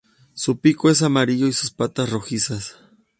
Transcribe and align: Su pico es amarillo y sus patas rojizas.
Su 0.33 0.59
pico 0.61 0.89
es 0.89 1.03
amarillo 1.03 1.45
y 1.45 1.53
sus 1.53 1.69
patas 1.69 2.09
rojizas. 2.09 2.75